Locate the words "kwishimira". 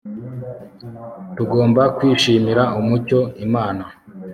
1.97-2.63